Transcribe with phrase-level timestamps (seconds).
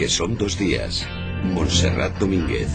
[0.00, 1.06] porque son dos días.
[1.44, 2.68] Montserrat Domínguez.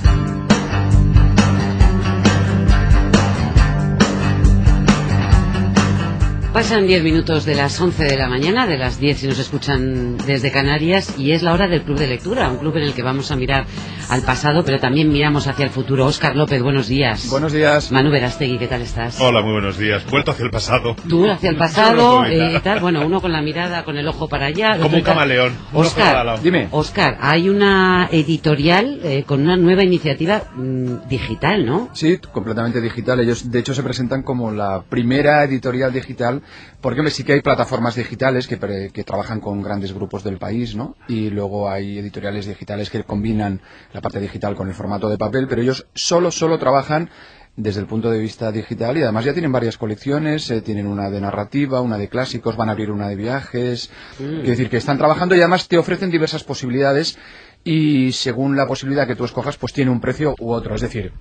[6.55, 10.15] Pasan 10 minutos de las 11 de la mañana, de las 10 si nos escuchan
[10.19, 13.03] desde Canarias, y es la hora del Club de Lectura, un club en el que
[13.03, 13.65] vamos a mirar
[14.07, 16.05] al pasado, pero también miramos hacia el futuro.
[16.05, 17.29] Óscar López, buenos días.
[17.29, 17.91] Buenos días.
[17.91, 19.19] Manu Verastegui, ¿qué tal estás?
[19.19, 20.09] Hola, muy buenos días.
[20.09, 20.95] Vuelto hacia el pasado.
[21.09, 24.45] Tú hacia el pasado, eh, tal, bueno, uno con la mirada, con el ojo para
[24.45, 24.77] allá.
[24.81, 25.57] Como un camaleón.
[25.73, 26.69] Óscar, dime.
[26.71, 31.89] Óscar, hay una editorial eh, con una nueva iniciativa mm, digital, ¿no?
[31.91, 33.19] Sí, completamente digital.
[33.19, 36.43] Ellos, de hecho, se presentan como la primera editorial digital
[36.81, 38.57] porque sí que hay plataformas digitales que,
[38.93, 40.95] que, trabajan con grandes grupos del país, ¿no?
[41.07, 43.61] Y luego hay editoriales digitales que combinan
[43.93, 47.09] la parte digital con el formato de papel, pero ellos solo, solo trabajan
[47.57, 51.09] desde el punto de vista digital y además ya tienen varias colecciones, eh, tienen una
[51.09, 54.41] de narrativa, una de clásicos, van a abrir una de viajes, mm.
[54.41, 57.17] es decir, que están trabajando y además te ofrecen diversas posibilidades
[57.63, 61.13] y según la posibilidad que tú escojas, pues tiene un precio u otro, es decir,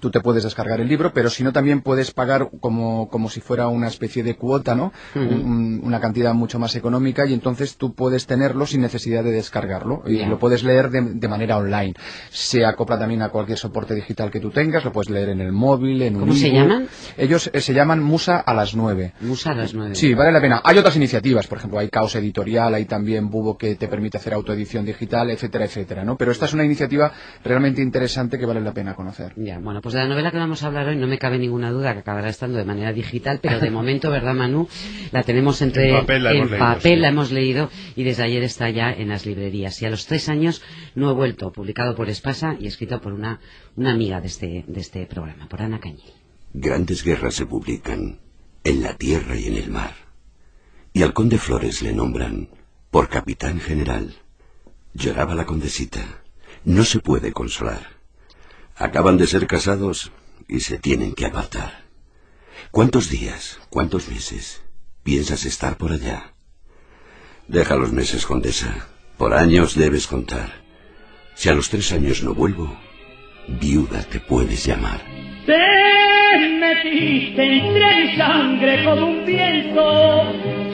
[0.00, 3.40] tú te puedes descargar el libro, pero si no también puedes pagar como, como si
[3.40, 4.92] fuera una especie de cuota, ¿no?
[5.14, 10.24] una cantidad mucho más económica y entonces tú puedes tenerlo sin necesidad de descargarlo y
[10.24, 11.94] lo puedes leer de, manera online.
[12.30, 15.52] Se acopla también a cualquier soporte digital que tú tengas, lo puedes leer en el
[15.52, 16.88] móvil, en un ¿Cómo se llaman?
[17.16, 19.14] Ellos eh, se llaman Musa a las 9.
[19.20, 19.94] Musa a las 9.
[19.94, 20.60] Sí, vale la pena.
[20.64, 24.34] Hay otras iniciativas, por ejemplo, hay Caos Editorial, hay también Bubo que te permite hacer
[24.34, 26.16] autoedición digital, etcétera, etcétera, ¿no?
[26.16, 29.32] Pero esta es una iniciativa realmente interesante que vale la pena conocer.
[29.36, 31.70] Ya, bueno, pues de la novela que vamos a hablar hoy no me cabe ninguna
[31.70, 34.66] duda que acabará estando de manera digital, pero de momento, ¿verdad, Manu?
[35.12, 38.70] La tenemos entre en papel, la, hemos, leído, la hemos leído y desde ayer está
[38.70, 39.82] ya en las librerías.
[39.82, 40.62] Y a los tres años
[40.94, 43.40] no he vuelto, publicado por Espasa y escrito por una,
[43.76, 46.14] una amiga de este, de este programa, por Ana Cañil.
[46.54, 48.20] Grandes guerras se publican
[48.64, 49.92] en la tierra y en el mar.
[50.94, 52.48] Y al conde Flores le nombran
[52.90, 54.14] por capitán general.
[54.94, 56.22] Lloraba la condesita.
[56.64, 57.93] No se puede consolar.
[58.76, 60.10] Acaban de ser casados
[60.48, 61.84] y se tienen que apartar.
[62.70, 64.62] ¿Cuántos días, cuántos meses
[65.02, 66.34] piensas estar por allá?
[67.46, 68.88] Deja los meses, condesa.
[69.16, 70.64] Por años debes contar.
[71.34, 72.76] Si a los tres años no vuelvo,
[73.46, 75.00] viuda te puedes llamar.
[75.46, 75.58] Te
[76.58, 77.42] metiste
[78.96, 79.24] un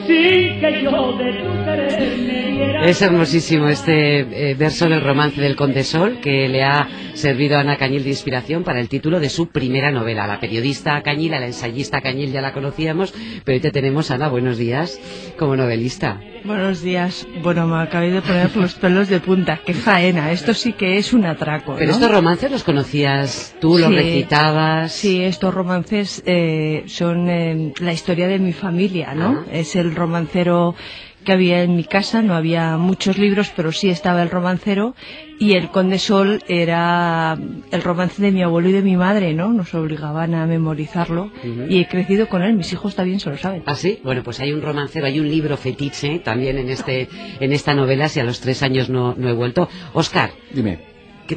[0.07, 5.83] sin que yo de tu querer Es hermosísimo este eh, verso del romance del Conde
[5.83, 9.49] Sol que le ha servido a Ana Cañil de inspiración para el título de su
[9.49, 10.27] primera novela.
[10.27, 13.13] La periodista Cañil, a la ensayista Cañil ya la conocíamos,
[13.43, 14.99] pero hoy te tenemos, Ana, buenos días,
[15.37, 16.19] como novelista.
[16.43, 17.27] Buenos días.
[17.43, 19.59] Bueno, me acabé de poner los pelos de punta.
[19.63, 20.31] ¡Qué faena!
[20.31, 21.75] Esto sí que es un atraco.
[21.77, 24.91] Pero estos romances los conocías tú, los recitabas.
[24.91, 29.43] Sí, estos romances eh, son eh, la historia de mi familia, ¿no?
[29.45, 29.51] Ah.
[29.51, 30.75] Es el romancero
[31.23, 34.95] que había en mi casa, no había muchos libros, pero sí estaba el romancero
[35.39, 37.37] y el Conde Sol era
[37.71, 39.49] el romance de mi abuelo y de mi madre, ¿no?
[39.53, 41.31] Nos obligaban a memorizarlo
[41.69, 43.63] y he crecido con él, mis hijos también se lo saben.
[43.65, 43.99] ¿Ah, sí?
[44.03, 47.07] Bueno, pues hay un romancero, hay un libro fetiche también en, este,
[47.39, 49.69] en esta novela, si a los tres años no, no he vuelto.
[49.93, 50.31] Oscar.
[50.53, 50.79] Dime.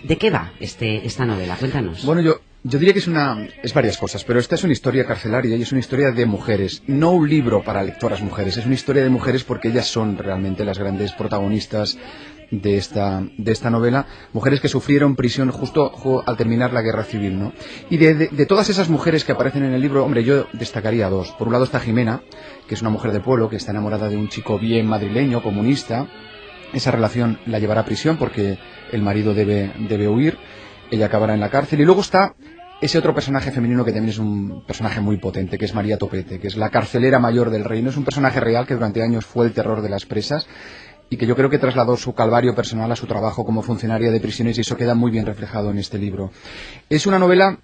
[0.03, 1.57] ¿De qué va este, esta novela?
[1.57, 2.05] Cuéntanos.
[2.05, 5.05] Bueno, yo yo diría que es una es varias cosas, pero esta es una historia
[5.05, 8.75] carcelaria y es una historia de mujeres, no un libro para lectoras mujeres, es una
[8.75, 11.99] historia de mujeres porque ellas son realmente las grandes protagonistas
[12.51, 17.39] de esta de esta novela, mujeres que sufrieron prisión justo al terminar la guerra civil,
[17.39, 17.53] ¿no?
[17.91, 21.33] Y de, de, todas esas mujeres que aparecen en el libro, hombre, yo destacaría dos.
[21.33, 22.23] Por un lado está Jimena,
[22.67, 26.07] que es una mujer de pueblo que está enamorada de un chico bien madrileño, comunista.
[26.73, 28.59] Esa relación la llevará a prisión porque
[28.91, 30.39] el marido debe debe huir
[30.91, 31.81] ella acabará en la cárcel.
[31.81, 32.35] Y luego está
[32.81, 36.39] ese otro personaje femenino que también es un personaje muy potente, que es María Topete,
[36.39, 37.91] que es la carcelera mayor del reino.
[37.91, 40.47] Es un personaje real que durante años fue el terror de las presas
[41.11, 44.21] y que yo creo que trasladó su calvario personal a su trabajo como funcionaria de
[44.21, 46.31] prisiones y eso queda muy bien reflejado en este libro.
[46.91, 47.59] Es una novela,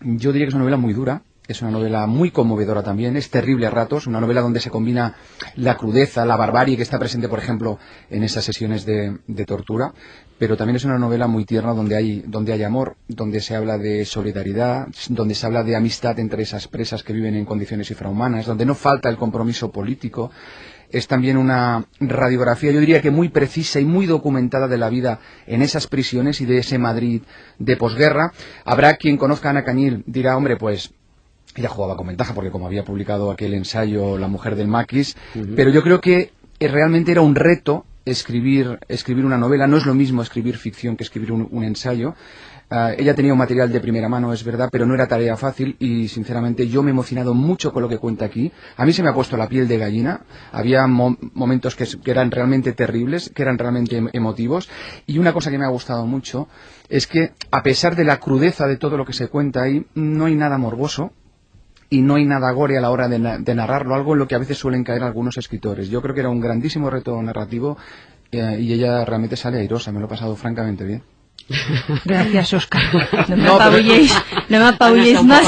[0.00, 3.30] yo diría que es una novela muy dura, es una novela muy conmovedora también, es
[3.30, 5.14] terrible a ratos, una novela donde se combina
[5.54, 7.78] la crudeza, la barbarie que está presente, por ejemplo,
[8.10, 9.16] en esas sesiones de,
[9.46, 9.92] tortura,
[10.38, 13.78] pero también es una novela muy tierna donde hay, donde hay amor, donde se habla
[13.78, 18.46] de solidaridad, donde se habla de amistad entre esas presas que viven en condiciones infrahumanas,
[18.46, 20.30] donde no falta el compromiso político.
[20.90, 25.18] Es también una radiografía, yo diría que muy precisa y muy documentada de la vida
[25.46, 27.22] en esas prisiones y de ese Madrid
[27.58, 28.32] de posguerra.
[28.64, 30.92] Habrá quien conozca a Ana Cañil, dirá, hombre, pues
[31.56, 35.16] ella jugaba con ventaja porque como había publicado aquel ensayo La mujer del maquis,
[35.54, 39.84] pero yo creo que eh, realmente era un reto escribir, escribir una novela, no es
[39.84, 42.14] lo mismo escribir ficción que escribir un, ensayo.
[42.70, 45.76] Ah, ella tenía un material de primera mano, es verdad, pero no era tarea fácil
[45.78, 48.50] y sinceramente yo me he emocionado mucho con lo que cuenta aquí.
[48.76, 50.20] A mí se me ha puesto la piel de gallina.
[50.52, 54.68] Había momentos que, que, eran realmente terribles, que eran realmente em-, emotivos.
[55.06, 56.48] Y una cosa que me ha gustado mucho
[56.88, 60.24] es que, a pesar de la crudeza de todo lo que se cuenta ahí, no
[60.24, 61.12] hay nada morboso
[61.90, 64.38] y no hay nada gore a la hora de, narrarlo, algo en lo que a
[64.38, 65.88] veces suelen caer algunos escritores.
[65.88, 67.76] Yo creo que era un grandísimo reto narrativo
[68.32, 71.02] eh, y ella realmente sale airosa, me lo he pasado francamente bien.
[72.04, 72.82] Gracias, Oscar.
[73.28, 74.14] No me apabulléis,
[74.48, 75.44] no me apabulléis más.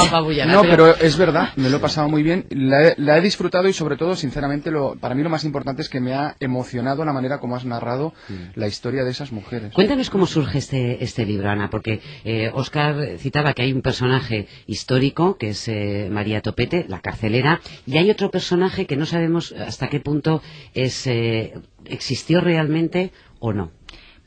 [0.47, 2.45] No, pero es verdad, me lo he pasado muy bien.
[2.49, 5.99] La he, disfrutado y, sobre todo, sinceramente, lo, para mí lo más importante es que
[5.99, 8.13] me ha emocionado la manera como has narrado
[8.55, 9.73] la historia de esas mujeres.
[9.73, 14.47] Cuéntanos cómo surge este, este libro, Ana, porque eh, Oscar citaba que hay un personaje
[14.67, 19.51] histórico, que es eh, María Topete, la carcelera, y hay otro personaje que no sabemos
[19.53, 20.41] hasta qué punto
[20.73, 21.53] es, eh,
[21.85, 23.71] existió realmente o no.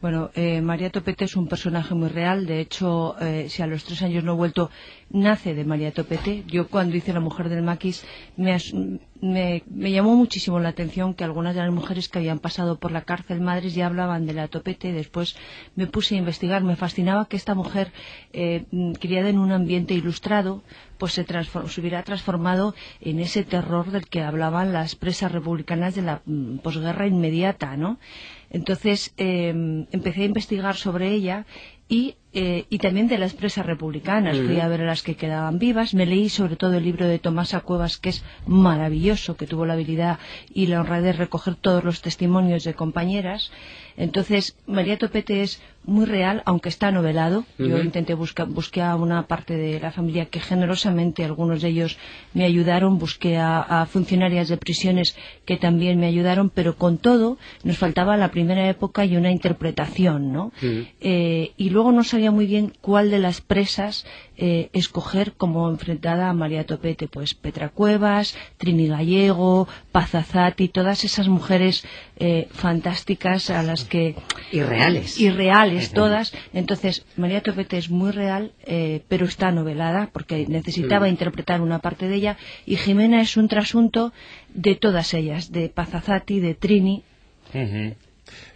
[0.03, 2.45] Bueno, eh, María Topete es un personaje muy real.
[2.45, 4.69] De hecho, eh, si a los tres años no he vuelto,
[5.11, 6.43] nace de María Topete.
[6.49, 8.05] Yo cuando hice La mujer del maquis
[8.37, 8.59] me,
[9.21, 13.03] me, llamó muchísimo la atención que algunas de las mujeres que habían pasado por la
[13.03, 14.93] cárcel madres ya hablaban de la Topete.
[14.93, 15.37] Después
[15.77, 16.65] me puse a investigar.
[16.65, 17.93] Me fascinaba que esta mujer,
[18.33, 18.65] eh,
[18.99, 20.65] criada en un ambiente ilustrado,
[20.99, 26.03] pues se, se, hubiera transformado en ese terror del que hablaban las presas republicanas de
[26.03, 27.99] la mm, posguerra inmediata, ¿no?
[28.53, 31.47] Entonces em, empecé a investigar sobre ella
[31.89, 34.39] y, eh, y, también de las presas republicanas.
[34.39, 35.93] Fui a ver a las que quedaban vivas.
[35.95, 39.75] Me leí sobre todo el libro de Tomasa Cuevas, que es maravilloso, que tuvo la
[39.75, 40.19] habilidad
[40.55, 43.51] y la honradez de recoger todos los testimonios de compañeras.
[43.97, 47.45] Entonces, María Topete es muy real, aunque está novelado.
[47.59, 51.99] Yo intenté buscar, busqué a una parte de la familia que generosamente algunos de ellos
[52.35, 57.79] me ayudaron, busqué a, funcionarias de prisiones que también me ayudaron, pero con todo nos
[57.79, 60.53] faltaba la primera época y una interpretación, ¿no?
[61.01, 66.29] Eh, y luego no sabía muy bien cuál de las presas eh, escoger como enfrentada
[66.29, 71.85] a María Topete, pues Petra Cuevas, Trini Gallego, Pazazati, todas esas mujeres
[72.17, 74.15] eh, fantásticas a las que...
[74.51, 75.21] Irreales.
[75.21, 76.33] Irreales todas.
[76.53, 81.11] Entonces, María Topete es muy real, eh, pero está novelada, porque necesitaba mm.
[81.11, 82.37] interpretar una parte de ella,
[82.67, 84.13] y Jimena es un trasunto
[84.55, 87.05] de todas ellas, de Pazazati, de Trini.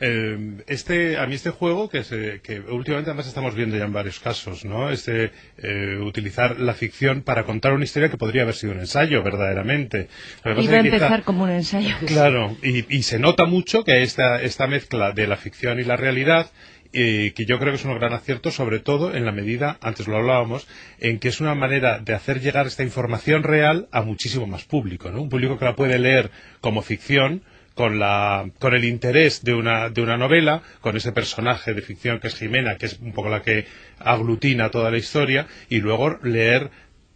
[0.01, 2.03] Eh, este, a mí este juego, que,
[2.43, 4.91] que, últimamente además estamos viendo ya en varios casos, ¿no?
[4.91, 9.23] Este, eh, utilizar la ficción para contar una historia que podría haber sido un ensayo,
[9.23, 10.09] verdaderamente.
[10.45, 11.95] Iba a empezar como un ensayo.
[12.07, 16.51] Claro, y, se nota mucho que esta, esta mezcla de la ficción y la realidad
[16.93, 20.07] eh, que yo creo que es un gran acierto, sobre todo en la medida, antes
[20.09, 20.67] lo hablábamos,
[20.99, 25.11] en que es una manera de hacer llegar esta información real a muchísimo más público,
[25.11, 25.21] ¿no?
[25.23, 26.31] Un público que la puede leer
[26.61, 27.43] como ficción,
[27.77, 32.21] con, la, con el interés de una, de una novela, con ese personaje de ficción
[32.21, 33.67] que es Jimena, que es un poco la que
[33.99, 36.71] aglutina toda la historia, y luego leer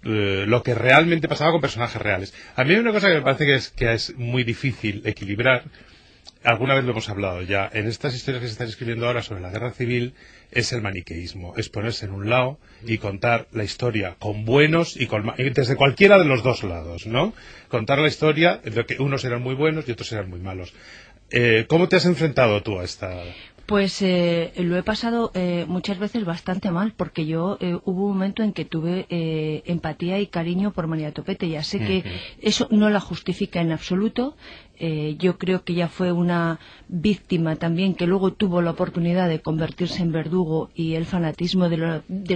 [0.05, 2.35] eh, lo que realmente pasaba con personajes reales.
[2.57, 5.65] A mí hay una cosa que me parece que es, que es muy difícil equilibrar,
[6.43, 9.41] alguna vez lo hemos hablado ya, en estas historias que se están escribiendo ahora sobre
[9.41, 10.15] la guerra civil,
[10.51, 15.07] es el maniqueísmo, es ponerse en un lado y contar la historia con buenos y
[15.07, 17.35] con desde cualquiera de los dos lados, ¿no?
[17.69, 20.73] Contar la historia de que unos eran muy buenos y otros eran muy malos.
[21.31, 23.23] Eh, ¿Cómo te has enfrentado tú a esta?
[23.67, 28.43] Pues eh, lo he pasado eh, muchas veces bastante mal, porque yo hubo un momento
[28.43, 31.49] en que tuve empatía y cariño por María Topete.
[31.49, 32.03] Ya sé que
[32.43, 34.37] eso no la justifica en absoluto,
[34.83, 36.59] eh, yo creo que ella fue una
[36.89, 41.77] víctima también que luego tuvo la oportunidad de convertirse en verdugo y el fanatismo de,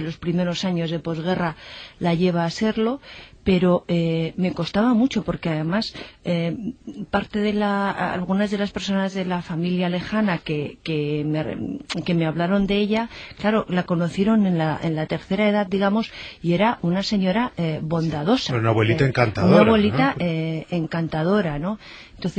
[0.01, 1.55] los primeros años de posguerra
[1.99, 3.01] la lleva a serlo,
[3.43, 6.55] pero eh, me costaba mucho porque además eh,
[7.09, 12.67] parte de la, algunas de las personas de la familia lejana que, que, me, hablaron
[12.67, 13.09] de ella,
[13.39, 16.11] claro, la conocieron en la, en la tercera edad, digamos,
[16.43, 18.55] y era una señora bondadosa.
[18.55, 19.55] Una abuelita encantadora.
[19.55, 20.15] Una abuelita
[20.69, 21.79] encantadora, ¿no?
[22.15, 22.34] Entonces,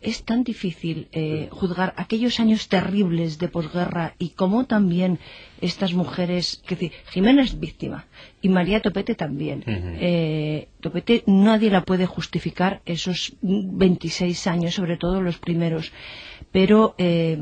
[0.00, 5.18] es tan difícil eh, juzgar aquellos años terribles de posguerra y cómo también
[5.60, 8.06] estas mujeres, que decir, Jimena es víctima
[8.40, 9.64] y María Topete también.
[9.66, 15.92] Eh, Topete nadie la puede justificar esos 26 años, sobre todo los primeros,
[16.52, 17.36] pero eh,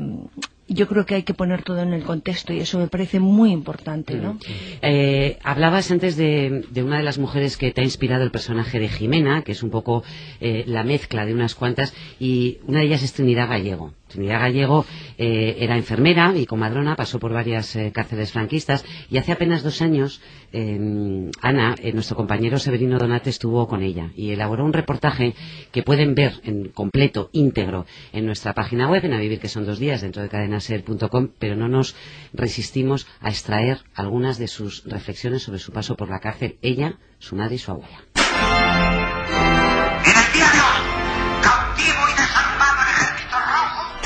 [0.67, 3.51] yo creo que hay que poner todo en el contexto y eso me parece muy
[3.51, 4.37] importante, ¿no?
[4.81, 8.89] Eh, hablabas antes de, una de las mujeres que te ha inspirado el personaje de
[8.89, 10.03] Jimena, que es un poco
[10.41, 13.93] eh, la mezcla de unas cuantas, y una de ellas es Trinidad Gallego.
[14.07, 14.85] Trinidad Gallego
[15.17, 19.81] eh, era enfermera y comadrona, pasó por varias eh, cárceles franquistas y hace apenas dos
[19.81, 20.21] años
[20.53, 25.35] eh, Ana, nuestro compañero Severino Donate, estuvo con ella y elaboró un reportaje
[25.71, 29.65] que pueden ver en completo, íntegro, en nuestra página web, en A Vivir, que son
[29.65, 31.95] dos días, dentro de cadenaser.com, pero no nos
[32.33, 37.35] resistimos a extraer algunas de sus reflexiones sobre su paso por la cárcel, ella, su
[37.35, 38.06] madre y su abuela.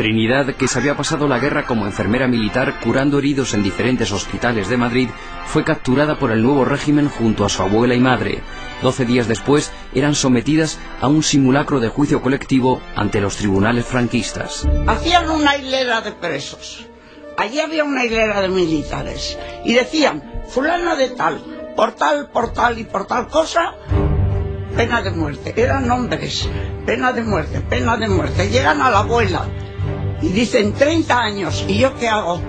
[0.02, 4.68] Trinidad, que se había pasado la guerra como enfermera militar curando heridos en diferentes hospitales
[4.68, 5.10] de Madrid,
[5.46, 8.42] fue capturada por el nuevo régimen junto a su abuela y madre.
[8.82, 14.68] Doce días después eran sometidas a un simulacro de juicio colectivo ante los tribunales franquistas.
[14.88, 16.88] Hacían una hilera de presos.
[17.38, 19.38] Allí había una hilera de militares.
[19.66, 21.44] Y decían, fulano de tal,
[21.76, 23.76] por tal, por tal y por tal cosa,
[24.76, 25.54] pena de muerte.
[25.56, 26.50] Eran hombres,
[26.88, 28.50] pena de muerte, pena de muerte.
[28.50, 29.46] Llegan a la abuela
[30.22, 31.66] y dicen 30 años.
[31.68, 32.42] ¿Y yo qué hago?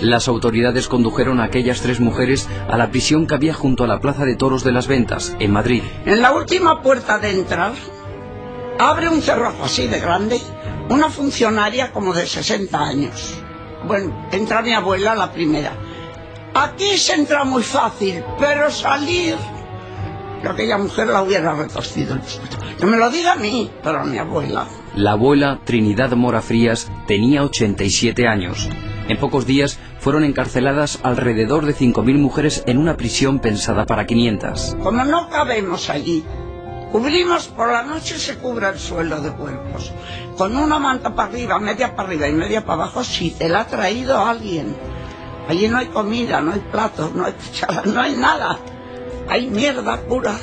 [0.00, 4.00] Las autoridades condujeron a aquellas tres mujeres a la prisión que había junto a la
[4.00, 5.82] Plaza de Toros de las Ventas, en Madrid.
[6.04, 7.72] En la última puerta de entrar,
[8.78, 10.38] abre un cerrojo así de grande,
[10.90, 13.34] una funcionaria como de 60 años.
[13.86, 15.72] Bueno, entra mi abuela la primera.
[16.54, 19.36] Aquí se entra muy fácil, pero salir...
[20.42, 22.20] Que aquella mujer la hubiera retorcido el
[22.78, 24.66] Que me lo diga a mí, pero a mi abuela.
[24.94, 28.68] La abuela, Trinidad Mora Frías, tenía 87 años.
[29.08, 34.76] En pocos días fueron encarceladas alrededor de 5.000 mujeres en una prisión pensada para 500.
[34.82, 36.24] Como no cabemos allí,
[36.90, 39.92] cubrimos por la noche se cubre el suelo de cuerpos.
[40.36, 43.60] Con una manta para arriba, media para arriba y media para abajo, si te la
[43.60, 44.76] ha traído alguien.
[45.48, 48.58] Allí no hay comida, no hay platos, no hay cucharas, no hay nada.
[49.28, 50.38] Hay mierda pura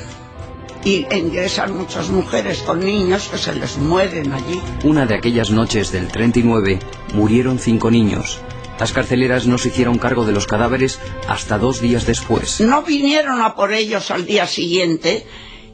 [0.84, 4.60] y ingresan muchas mujeres con niños que se les mueren allí.
[4.84, 6.78] Una de aquellas noches del 39
[7.14, 8.40] murieron cinco niños.
[8.78, 12.60] Las carceleras no se hicieron cargo de los cadáveres hasta dos días después.
[12.60, 15.26] No vinieron a por ellos al día siguiente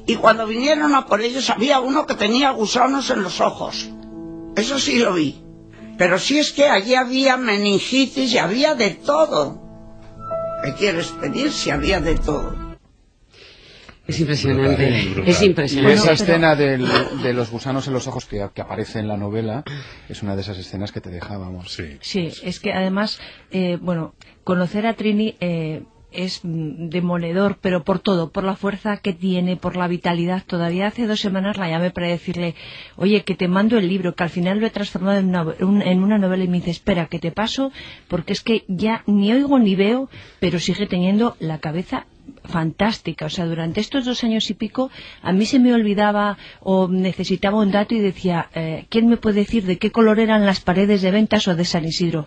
[0.06, 3.90] y cuando vinieron a por ellos había uno que tenía gusanos en los ojos.
[4.54, 5.42] Eso sí lo vi.
[5.98, 9.60] Pero si es que allí había meningitis y había de todo.
[10.62, 12.59] ¿Qué quieres pedir si había de todo?
[14.10, 15.94] Es impresionante, es impresionante.
[15.94, 16.78] esa escena de
[17.32, 19.64] los gusanos en los ojos que, aparece en la novela
[20.08, 21.72] es una de esas escenas que te dejábamos.
[21.72, 24.14] Sí, sí es que además, eh, bueno,
[24.44, 29.76] conocer a Trini eh, es demoledor, pero por todo, por la fuerza que tiene, por
[29.76, 30.42] la vitalidad.
[30.44, 32.54] Todavía hace dos semanas la llamé para decirle,
[32.96, 36.02] oye, que te mando el libro, que al final lo he transformado en una, en
[36.02, 37.70] una novela y me dice, espera, que te paso,
[38.08, 42.06] porque es que ya ni oigo ni veo, pero sigue teniendo la cabeza
[42.44, 43.26] fantástica.
[43.26, 44.90] O sea, durante estos dos años y pico
[45.22, 49.40] a mí se me olvidaba o necesitaba un dato y decía, eh, ¿quién me puede
[49.40, 52.26] decir de qué color eran las paredes de ventas o de San Isidro?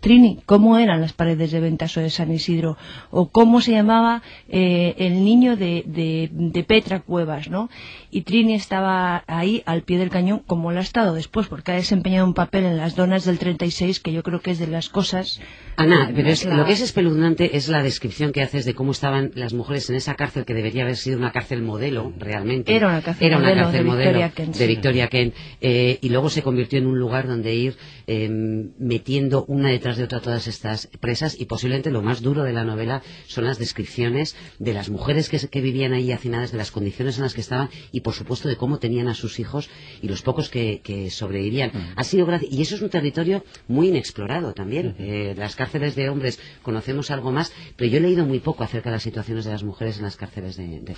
[0.00, 2.76] Trini, ¿cómo eran las paredes de ventas o de San Isidro?
[3.10, 7.68] O cómo se llamaba eh, el niño de, de, Petra Cuevas, ¿no?
[8.10, 11.74] Y Trini estaba ahí al pie del cañón como lo ha estado después, porque ha
[11.74, 14.88] desempeñado un papel en las donas del 36 que yo creo que es de las
[14.88, 15.40] cosas...
[15.76, 19.52] Ana, pero lo que es espeluznante es la descripción que haces de cómo estaban las
[19.52, 22.74] mujeres en esa cárcel que debería haber sido una cárcel modelo realmente.
[22.74, 26.78] Era una cárcel, modelo, de Victoria Kent, de Victoria Kent eh, y luego se convirtió
[26.78, 27.76] en un lugar donde ir
[28.06, 32.52] em, metiendo una detrás de otra todas estas presas y posiblemente lo más duro de
[32.52, 37.16] la novela son las descripciones de las mujeres que, vivían ahí hacinadas, de las condiciones
[37.16, 40.22] en las que estaban y por supuesto de cómo tenían a sus hijos y los
[40.22, 41.70] pocos que, sobrevivían.
[41.72, 41.92] Mm.
[41.96, 44.94] Ha sido y eso es un territorio muy inexplorado también.
[44.98, 48.90] Eh, las cárceles de hombres conocemos algo más, pero yo he leído muy poco acerca
[48.90, 50.96] de las situaciones de las mujeres en las cárceles de, de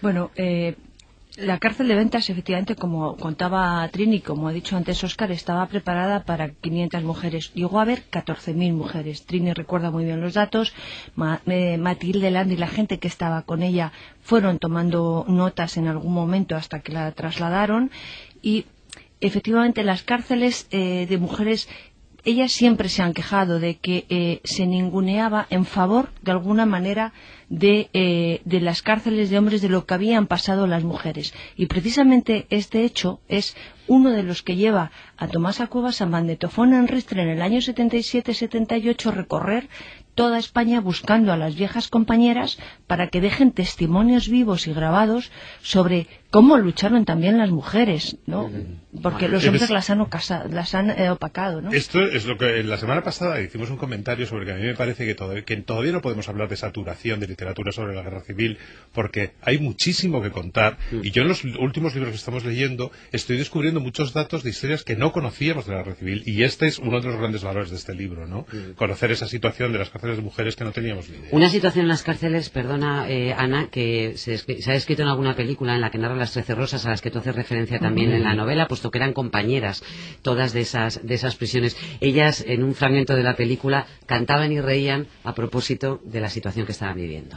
[0.00, 0.74] Bueno, eh,
[1.36, 6.24] la cárcel de ventas, efectivamente, como contaba Trini, como ha dicho antes Oscar, estaba preparada
[6.24, 7.52] para 500 mujeres.
[7.52, 9.26] Llegó a haber 14.000 mujeres.
[9.26, 10.72] Trini recuerda muy bien los datos.
[11.46, 13.92] Eh, Matilde Land y la gente que estaba con ella
[14.22, 17.90] fueron tomando notas en algún momento hasta que la trasladaron.
[18.40, 18.64] Y
[19.20, 21.68] efectivamente las cárceles eh, de mujeres
[22.26, 27.12] ellas siempre se han quejado de que se ninguneaba en favor, de alguna manera,
[27.48, 31.32] eh, de, las cárceles de hombres de lo que habían pasado las mujeres.
[31.56, 33.56] Y precisamente este hecho es
[33.86, 37.60] uno de los que lleva a Tomás Cuevas a Magnetofón en Ristre en el año
[37.60, 39.68] 77-78 recorrer
[40.16, 45.30] toda España buscando a las viejas compañeras para que dejen testimonios vivos y grabados
[45.62, 48.50] sobre cómo lucharon también las mujeres, ¿no?
[49.02, 50.06] Porque los hombres las han,
[50.50, 51.72] las han eh, opacado, ¿no?
[51.72, 54.74] Esto es lo que la semana pasada hicimos un comentario sobre que a mí me
[54.74, 58.58] parece que, que todavía no podemos hablar de saturación de literatura sobre la guerra civil
[58.92, 63.36] porque hay muchísimo que contar y yo en los últimos libros que estamos leyendo estoy
[63.36, 66.78] descubriendo muchos datos de historias que no conocíamos de la guerra civil y este es
[66.78, 68.46] uno de los grandes valores de este libro, ¿no?
[68.76, 71.28] Conocer esa situación de las cárceles de mujeres que no teníamos ni idea.
[71.32, 75.36] Una situación en las cárceles, perdona eh, Ana, que se, se, ha escrito en alguna
[75.36, 78.12] película en la que narra las Trece Rosas a las que tú haces referencia también
[78.12, 79.82] en la novela, puesto que eran compañeras
[80.22, 81.76] todas de esas, de esas prisiones.
[82.00, 86.66] Ellas, en un fragmento de la película, cantaban y reían a propósito de la situación
[86.66, 87.36] que estaban viviendo.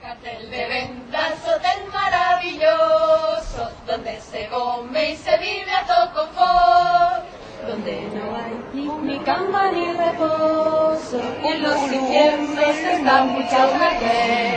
[0.00, 7.24] Cartel de ventas, hotel maravilloso, donde se come y se vive a todo confort,
[7.66, 8.64] donde no hay
[9.02, 10.83] ni cama ni reposo,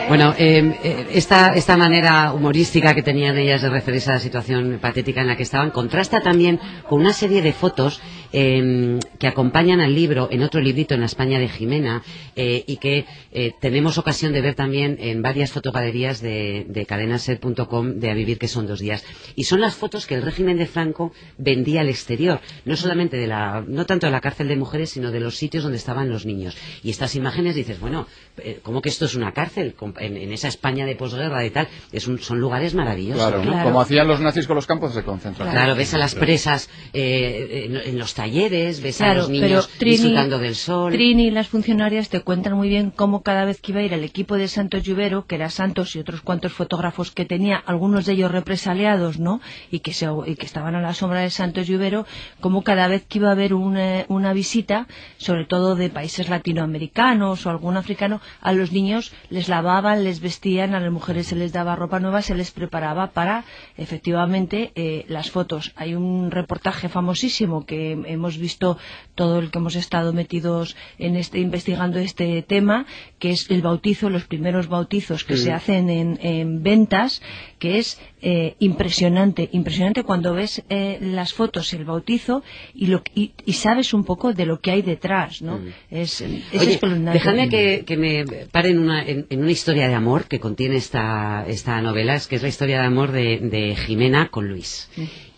[0.08, 5.20] Bueno, eh, esta, esta manera humorística que tenían ellas de referirse a la situación patética
[5.20, 8.00] en la que estaban contrasta también con una serie de fotos
[8.32, 12.02] eh, que acompañan al libro en otro librito en la España de Jimena
[12.36, 17.94] eh, y que eh, tenemos ocasión de ver también en varias fotogalerías de, de cadenaser.com
[17.94, 19.04] de A Vivir que son dos días.
[19.34, 23.26] Y son las fotos que el régimen de Franco vendía al exterior, no solamente de
[23.26, 26.26] la, no tanto de la cárcel de mujeres, sino de los sitios donde estaban los
[26.26, 26.37] niños.
[26.82, 28.06] Y estas imágenes dices, bueno,
[28.38, 29.74] eh, ¿cómo que esto es una cárcel?
[29.98, 33.22] En, en esa España de posguerra y tal, es un, son lugares maravillosos.
[33.28, 33.62] Claro, ¿no?
[33.64, 35.54] como hacían los nazis con los campos de concentración.
[35.54, 39.68] Claro, ves a las presas eh, en, en los talleres, ves Claro, a los niños
[39.78, 40.92] Trini- disfrutando del sol.
[40.92, 43.92] Trini y las funcionarias te cuentan muy bien cómo cada vez que iba a ir
[43.92, 48.06] el equipo de Santos Lluvero, que era Santos y otros cuantos fotógrafos que tenía, algunos
[48.06, 49.40] de ellos represaliados, ¿no?
[49.70, 52.06] Y que, se, y que estaban a la sombra de Santos Lluvero,
[52.40, 56.27] como cada vez que iba a haber un, eh, una visita, sobre todo de países
[56.30, 61.36] latinoamericanos o algún africano, a los niños les lavaban, les vestían, a las mujeres se
[61.36, 63.44] les daba ropa nueva, se les preparaba para,
[63.76, 65.72] efectivamente, eh, las fotos.
[65.76, 68.78] Hay un reportaje famosísimo que hemos visto
[69.14, 72.86] todo el que hemos estado metidos en este investigando este tema,
[73.18, 75.44] que es el bautizo, los primeros bautizos que Sí.
[75.44, 77.22] se hacen en, en ventas,
[77.58, 82.42] que es eh, impresionante, impresionante cuando ves eh, las fotos, el bautizo
[82.74, 85.60] y, lo, y, y sabes un poco de lo que hay detrás, ¿no?
[85.90, 87.12] Es, es Oye, espeluznante.
[87.18, 90.76] dejadme que, que me pare en una, en, en una historia de amor que contiene
[90.76, 94.90] esta, esta novela, es que es la historia de amor de, de Jimena con Luis.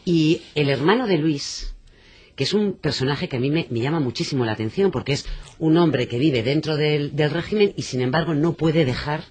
[0.04, 1.74] Y el hermano de Luis,
[2.34, 5.26] que es un personaje que a mí me, me llama muchísimo la atención, porque es
[5.58, 9.24] un hombre que vive dentro del, del régimen y sin embargo no puede dejar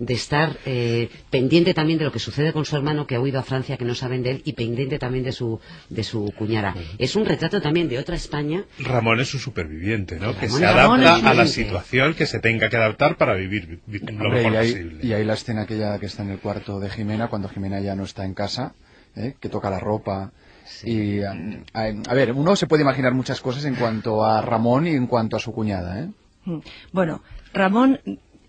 [0.00, 3.38] de estar eh, pendiente también de lo que sucede con su hermano que ha huido
[3.38, 5.60] a Francia, que no saben de él, y pendiente también de su,
[5.90, 6.74] de su cuñada.
[6.98, 10.36] Es un retrato también de otra España Ramón es un superviviente, ¿no?
[10.36, 14.24] Que se adapta a la situación que se tenga que adaptar para vivir vi- lo
[14.24, 15.06] Hombre, mejor y, hay, posible.
[15.06, 17.94] y hay la escena aquella que está en el cuarto de Jimena, cuando Jimena ya
[17.94, 18.74] no está en casa,
[19.16, 19.34] ¿eh?
[19.38, 20.32] que toca la ropa.
[20.84, 24.86] Y, um, a, a ver, uno se puede imaginar muchas cosas en cuanto a Ramón
[24.86, 26.00] y en cuanto a su cuñada.
[26.00, 26.08] ¿eh?
[26.46, 26.58] Mm.
[26.92, 28.00] Bueno, Ramón,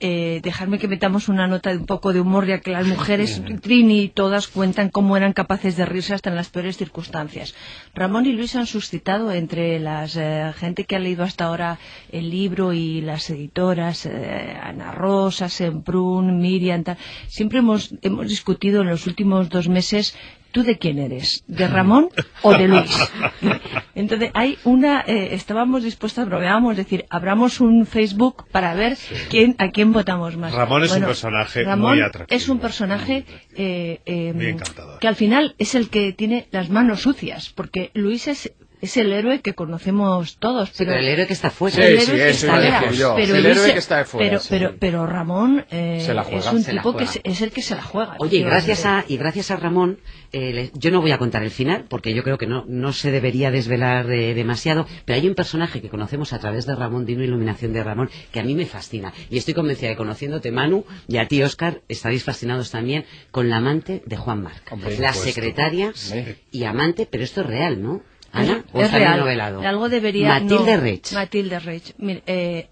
[0.04, 3.42] eh, dejarme que metamos una nota de un poco de humor, ya que las mujeres,
[3.62, 7.54] Trini y todas cuentan cómo eran capaces de reírse hasta en las peores circunstancias.
[7.94, 10.08] Ramón y Luis han suscitado entre la
[10.58, 11.78] gente que ha leído hasta ahora
[12.12, 18.82] el libro y las editoras, eh, Ana Rosa, Semprún, Miriam, tal, siempre hemos, hemos discutido
[18.82, 20.16] en los últimos dos meses
[20.52, 21.44] ¿Tú de quién eres?
[21.48, 22.10] ¿De Ramón
[22.42, 22.92] o de Luis?
[24.02, 25.02] Entonces, hay una.
[25.08, 28.98] eh, estábamos dispuestos, bromeábamos, decir, abramos un Facebook para ver
[29.30, 30.54] quién a quién votamos más.
[30.54, 32.36] Ramón es un personaje Ramón muy atractivo.
[32.38, 35.00] Es un personaje eh, eh, Muy encantador.
[35.00, 38.52] que al final es el que tiene las manos sucias, porque Luis es.
[38.82, 41.76] Es el héroe que conocemos todos, Sí, pero, pero el héroe que está fuera.
[41.76, 43.16] Sí, el sí, héroe que eso está fuera.
[43.16, 44.48] Pero El héroe que está de fuera, Pero, sí.
[44.50, 46.40] pero, pero Ramón eh, Se la juega.
[46.40, 48.16] es un Se tipo que es, es el que se la juega.
[48.20, 50.00] Oye, y gracias a, y gracias a Ramón,
[50.34, 52.92] eh, le- yo no voy a contar el final, porque yo creo que no, no
[52.92, 57.06] se debería desvelar eh, demasiado, pero hay un personaje que conocemos a través de Ramón,
[57.06, 59.14] de una iluminación de Ramón, que a mí me fascina.
[59.30, 63.48] Y estoy convencida de que conociéndote, Manu, y a ti, Oscar, estaréis fascinados también con
[63.50, 64.72] la amante de Juan Marc.
[64.72, 65.24] Hombre, la supuesto.
[65.40, 65.94] secretaria
[66.52, 68.02] y amante, pero esto es real, ¿no?
[68.32, 69.20] Ana, ¿O es real.
[69.20, 69.62] novelado?
[69.62, 70.40] Algo debería.
[70.40, 71.14] Matilde no, Reich.
[71.14, 71.94] Matilde Reich.
[71.98, 72.70] Mire, eh,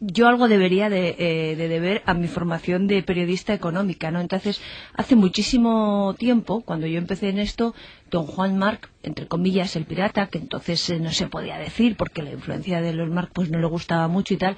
[0.00, 4.20] yo algo debería de, eh, de deber a mi formación de periodista económica, ¿no?
[4.20, 4.60] Entonces,
[4.94, 7.74] hace muchísimo tiempo, cuando yo empecé en esto,
[8.10, 12.22] don Juan Marc, entre comillas, el pirata, que entonces eh, no se podía decir porque
[12.22, 14.56] la influencia de los Marc pues no le gustaba mucho y tal,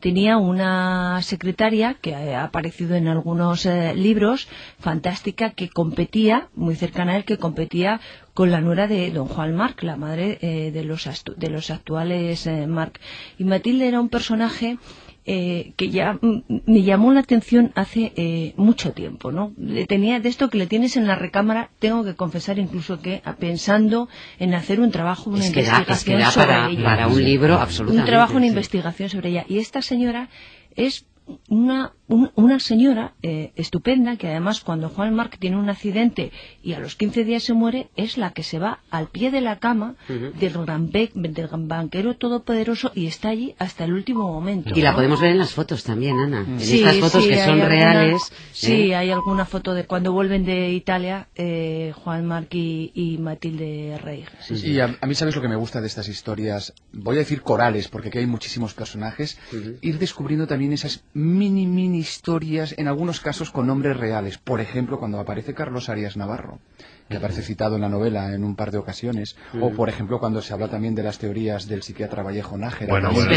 [0.00, 7.12] tenía una secretaria que ha aparecido en algunos eh, libros, fantástica, que competía, muy cercana
[7.12, 8.00] a él, que competía
[8.34, 12.46] con la nuera de don Juan Marc, la madre eh, de, los de los actuales
[12.46, 13.00] eh, Marc.
[13.38, 14.78] Y Matilde era un personaje
[15.24, 19.52] eh, que ya mm, me llamó la atención hace eh, mucho tiempo, ¿no?
[19.56, 23.22] Le tenía de esto que le tienes en la recámara, tengo que confesar incluso que
[23.24, 24.08] ah, pensando
[24.38, 26.84] en hacer un trabajo, una Es que da, investigación es que da sobre para, ella.
[26.84, 28.02] para un libro absolutamente.
[28.02, 28.48] un trabajo, una sí.
[28.48, 29.44] investigación sobre ella.
[29.48, 30.28] Y esta señora
[30.74, 31.06] es
[31.48, 36.32] una, un- una señora eh, estupenda que además cuando Juan Marc tiene un accidente
[36.62, 39.40] y a los 15 días se muere es la que se va al pie de
[39.40, 44.30] la cama del, gran bec- del gran banquero todopoderoso y está allí hasta el último
[44.32, 44.72] momento.
[44.76, 46.40] Y la podemos ver en las fotos también, Ana.
[46.46, 48.32] En Sí, estas fotos sí, que hay son alguna- reales.
[48.52, 48.96] Sí, ¿eh?
[48.96, 54.24] hay alguna foto de cuando vuelven de Italia, eh, Juan Marc y, y Matilde Rey.
[54.40, 54.70] Sí, sí.
[54.72, 56.74] Y a, a mí, ¿sabes lo que me gusta de estas historias?
[56.92, 59.38] Voy a decir corales, porque aquí hay muchísimos personajes.
[59.80, 64.38] Ir descubriendo también esas mini, mini historias, en algunos casos con nombres reales.
[64.38, 66.58] Por ejemplo, cuando aparece Carlos Arias Navarro,
[67.08, 69.36] que aparece citado en la novela en un par de ocasiones.
[69.60, 72.90] O, por ejemplo, cuando se habla también de las teorías del psiquiatra Vallejo Nájera.
[72.90, 73.30] Bueno, bueno,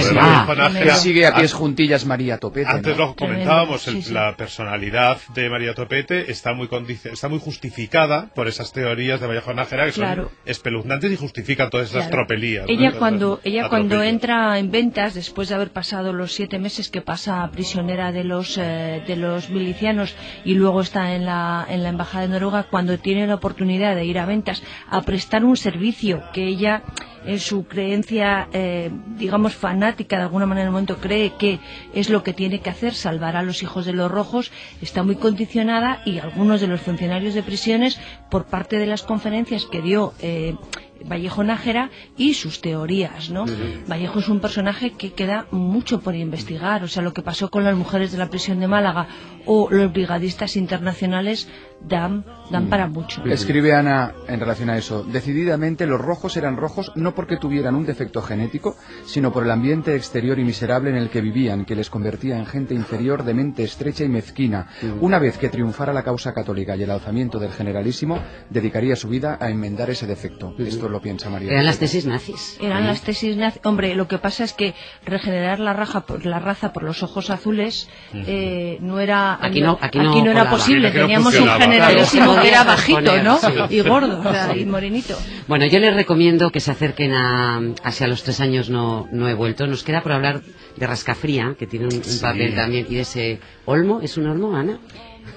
[0.45, 2.69] bueno, Nájera- que sigue a pies juntillas María Topete.
[2.69, 3.07] Antes ¿no?
[3.07, 4.13] lo comentábamos, el- sí, sí.
[4.13, 6.69] la personalidad de María Topete está muy
[7.11, 10.23] está muy justificada por esas teorías de Vallejo Nájera que Claro.
[10.25, 12.17] son espeluznantes y justifican todas esas Claro.
[12.25, 12.65] tropelías.
[12.67, 12.71] ¿no?
[12.73, 16.89] Ella Todas cuando ella cuando entra en ventas después de haber pasado los siete meses
[16.89, 21.83] que pasa prisionera de los eh, de los milicianos y luego está en la en
[21.83, 25.57] la embajada de Noruega cuando tiene la oportunidad de ir a ventas a prestar un
[25.57, 26.83] servicio que ella
[27.25, 31.59] en su creencia eh, digamos fanática de alguna manera en el momento cree que
[31.93, 34.51] es lo que tiene que hacer salvar a los hijos de los rojos
[34.81, 37.99] está muy condicionada y algunos de los funcionarios de prisiones
[38.29, 40.55] por parte de las conferencias que dio eh,
[41.03, 43.45] Vallejo Nájera y sus teorías, ¿no?
[43.87, 47.63] Vallejo es un personaje que queda mucho por investigar, o sea, lo que pasó con
[47.63, 49.07] las mujeres de la prisión de Málaga
[49.45, 51.47] o los brigadistas internacionales
[51.87, 53.23] dan, dan para mucho.
[53.25, 55.03] Escribe Ana en relación a eso.
[55.03, 59.95] Decididamente los rojos eran rojos no porque tuvieran un defecto genético, sino por el ambiente
[59.95, 63.63] exterior y miserable en el que vivían, que les convertía en gente inferior de mente
[63.63, 64.67] estrecha y mezquina.
[65.01, 68.19] Una vez que triunfara la causa católica y el alzamiento del generalísimo,
[68.49, 70.53] dedicaría su vida a enmendar ese defecto.
[70.57, 71.51] Esto lo piensa María.
[71.51, 72.57] Eran las tesis nazis.
[72.61, 74.73] Eran las tesis nazi- Hombre, lo que pasa es que
[75.05, 79.77] regenerar la, raja por, la raza por los ojos azules eh, no era Aquí no-
[79.81, 80.87] aquí no era posible.
[80.89, 81.49] Aquí no Teníamos un
[82.41, 83.37] que era bajito, ¿no?
[83.37, 83.47] sí.
[83.69, 85.17] Y gordo, o sea, y morenito.
[85.47, 89.33] Bueno, yo les recomiendo que se acerquen a hacia los tres años no, no he
[89.33, 89.67] vuelto.
[89.67, 90.41] Nos queda por hablar
[90.75, 94.01] de Rascafría, que tiene un, un papel también, y de ese Olmo.
[94.01, 94.79] ¿Es un Olmo, Ana?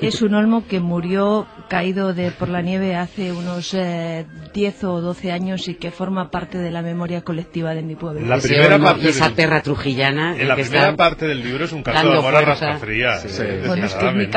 [0.01, 5.01] Es un olmo que murió caído de, por la nieve hace unos eh, 10 o
[5.01, 8.20] 12 años y que forma parte de la memoria colectiva de mi pueblo.
[8.27, 10.37] La Ese primera Olmo parte y esa perra trujillana.
[10.37, 13.18] En la que primera está- parte del libro es un caso de amor a rascafría.
[13.18, 13.29] Sí.
[13.42, 14.24] eh, Bueno, es que es mi.
[14.24, 14.31] Sí,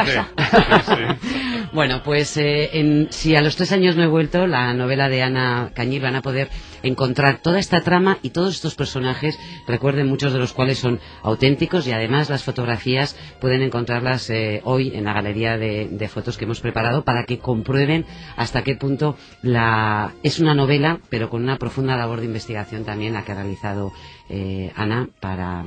[0.85, 1.27] sí.
[1.73, 5.21] Bueno, pues eh, en- si a los tres años no he vuelto, la novela de
[5.23, 6.49] Ana Cañil van a poder
[6.83, 11.87] encontrar toda esta trama y todos estos personajes, recuerden muchos de los cuales son auténticos
[11.87, 16.59] y además las fotografías pueden encontrarlas eh, hoy en la galería de, fotos que hemos
[16.59, 21.95] preparado para que comprueben hasta qué punto la es una novela, pero con una profunda
[21.95, 23.93] labor de investigación también la que ha realizado
[24.29, 25.65] eh, Ana para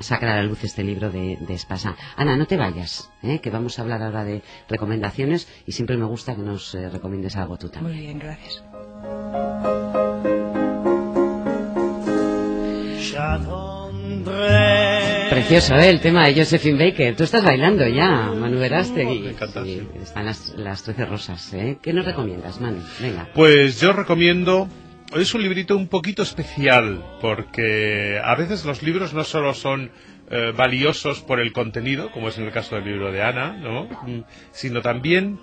[0.00, 1.96] sacar a la luz este libro de, Espasa.
[2.16, 3.40] Ana, no te vayas, ¿eh?
[3.40, 7.36] que vamos a hablar ahora de recomendaciones y siempre me gusta que nos eh, recomiendes
[7.36, 7.98] algo tú Muy también.
[7.98, 8.64] bien, gracias.
[15.30, 15.90] Precioso, ¿eh?
[15.90, 17.16] El tema de Josephine Baker.
[17.16, 19.20] Tú estás bailando ya, Manu Verástegui.
[19.20, 19.82] me encanta, sí.
[20.00, 21.78] están las, las 13 rosas, ¿eh?
[21.82, 22.82] ¿Qué nos recomiendas, Manu?
[23.00, 23.28] Venga.
[23.34, 24.68] Pues yo recomiendo.
[25.14, 29.90] Es un librito un poquito especial porque a veces los libros no solo son
[30.30, 33.88] eh, valiosos por el contenido, como es en el caso del libro de Ana, ¿no?
[34.50, 35.38] Sino también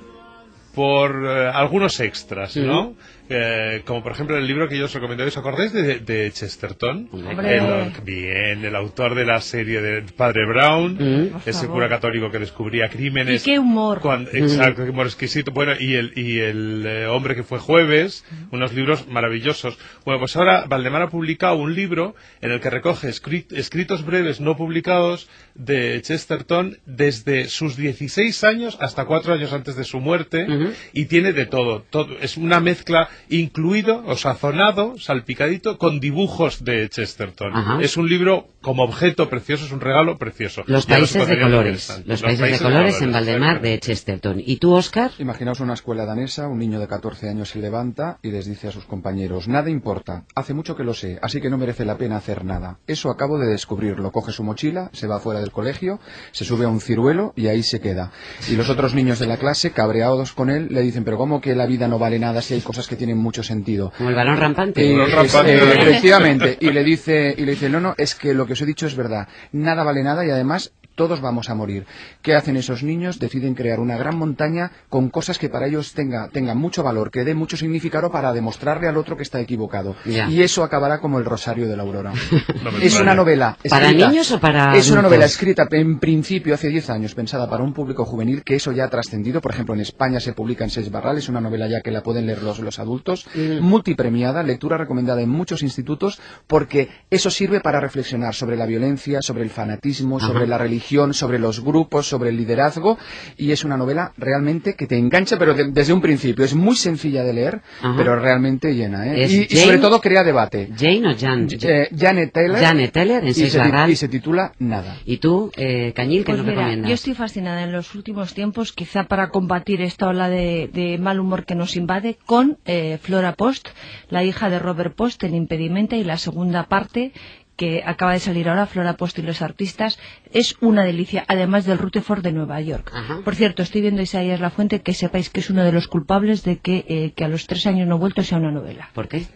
[0.74, 2.96] por eh, algunos extras, ¿no?
[3.30, 5.24] Eh, como por ejemplo el libro que yo os recomendé.
[5.24, 7.08] ¿Os acordáis de, de Chesterton?
[7.42, 11.38] El- bien, el autor de la serie de Padre Brown, Mm.
[11.46, 13.44] Ese cura católico que descubría Y crímenes.
[13.44, 14.00] qué humor.
[14.02, 15.52] Cuando- exacto, qué humor exquisito.
[15.52, 19.78] Bueno, y el, y el eh, hombre que fue jueves, unos libros maravillosos.
[20.06, 24.42] Bueno, pues ahora Valdemar ha publicado un libro en el que recoge escrit- escritos breves
[24.42, 30.48] no publicados de Chesterton desde sus 16 años hasta cuatro años antes de su muerte
[30.94, 31.84] y tiene de todo.
[31.90, 32.18] todo.
[32.20, 37.56] Es una mezcla incluido o sazonado, salpicadito, con dibujos de Chesterton.
[37.56, 37.80] Ajá.
[37.82, 40.64] Es un libro como objeto precioso, es un regalo precioso.
[40.68, 42.02] Los Ya países de colores.
[42.06, 44.42] Los países de colores en Valdemar de Chesterton.
[44.46, 45.12] ¿Y tú, Oscar?
[45.20, 48.72] Imaginaos una escuela danesa, un niño de 14 años se levanta y les dice a
[48.72, 52.18] sus compañeros, nada importa, hace mucho que lo sé, así que no merece la pena
[52.18, 52.80] hacer nada.
[52.88, 54.12] Eso acabo de descubrirlo.
[54.12, 56.00] Coge su mochila, se va fuera del colegio,
[56.32, 58.12] se sube a un ciruelo y ahí se queda.
[58.50, 61.56] Y los otros niños de la clase, cabreados con él, le dicen, pero ¿cómo que
[61.56, 63.92] la vida no vale nada si hay cosas que tienen mucho sentido?
[63.98, 64.92] Como el balón rampante.
[64.94, 65.56] Eh, rampante.
[65.56, 66.58] eh, efectivamente.
[66.60, 68.86] Y le dice, y le dice, no, no, es que lo que os he dicho
[68.88, 69.28] es verdad.
[69.52, 71.88] Nada vale nada y además todos vamos a morir.
[72.22, 73.18] ¿Qué hacen esos niños?
[73.18, 77.24] Deciden crear una gran montaña con cosas que para ellos tenga, tengan mucho valor, que
[77.24, 79.96] dé mucho significado para demostrarle al otro que está equivocado.
[80.06, 80.30] Ya.
[80.30, 82.14] Y eso acabará como el Rosario de la Aurora.
[82.64, 83.58] No es una novela.
[83.68, 85.04] ¿Para escrita- niños o para Es una adultos?
[85.04, 88.84] novela escrita en principio hace 10 años, pensada para un público juvenil, que eso ya
[88.84, 89.42] ha trascendido.
[89.42, 92.04] Por ejemplo, en España se publica en Seis Barral, es una novela ya que la
[92.04, 93.26] pueden leer los, los adultos.
[93.34, 93.62] Mm.
[93.62, 99.42] Multipremiada, lectura recomendada en muchos institutos, porque eso sirve para reflexionar sobre la violencia, sobre
[99.44, 100.28] el fanatismo, Ajá.
[100.28, 102.98] sobre la religión, sobre los grupos, sobre el liderazgo.
[103.38, 106.44] Y es una novela realmente que te engancha, pero de- desde un principio.
[106.46, 107.94] Es muy sencilla de leer, Ajá.
[107.98, 109.08] pero realmente llena.
[109.08, 109.24] ¿eh?
[109.24, 110.70] ¿Es Y, sobre todo crea debate.
[110.78, 111.48] Jane o Jan.
[111.62, 112.60] Eh, Janet Taylor.
[112.60, 113.48] Janet Taylor en y se,
[113.90, 114.98] y se titula Nada.
[115.06, 116.90] ¿Y tú, eh, Cañil, qué Pues nos mira, recomiendas?
[116.90, 121.20] yo estoy fascinada en los últimos tiempos, quizá para combatir esta ola de, de mal
[121.20, 123.70] humor que nos invade, con eh, Flora Post,
[124.10, 127.12] la hija de Robert Post en Impedimenta y la segunda parte
[127.62, 130.00] que acaba de salir ahora, Flora Post y los artistas,
[130.34, 132.91] es una delicia, además del Rutherford de Nueva York.
[132.91, 133.19] Ajá.
[133.24, 136.43] Por cierto, estoy viendo Isaías La Fuente, que sepáis que es uno de los culpables
[136.43, 138.89] de que, eh, que a los tres años no he vuelto sea una novela.
[138.95, 139.28] ¿Por qué?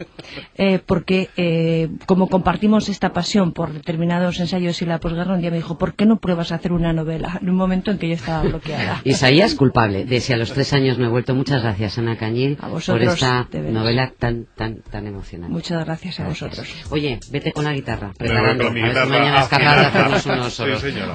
[0.58, 5.52] Eh, porque eh, como compartimos esta pasión por determinados ensayos y la posguerra, un día
[5.52, 7.38] me dijo, ¿por qué no pruebas a hacer una novela?
[7.40, 9.02] En un momento en que yo estaba bloqueada.
[9.06, 11.36] Isaías culpable de si a los tres años me he vuelto.
[11.36, 15.54] Muchas gracias, Ana Cañil, A por esta novela tan, tan, tan emocionante.
[15.54, 16.50] Muchas gracias a Gracias.
[16.50, 16.92] vosotros.
[16.92, 18.14] Oye, vete con la guitarra,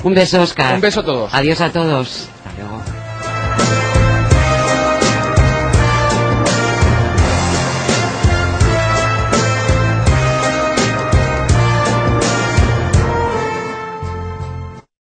[0.03, 0.75] un beso, Oscar.
[0.75, 1.35] Un beso a todos.
[1.35, 2.29] Adiós a todos.
[2.45, 3.10] Hasta luego.